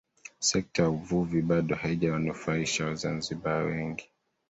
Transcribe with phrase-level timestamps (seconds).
[0.39, 4.09] Sekta ya uvuvi bado haijawanufaisha Wazanzibari wengi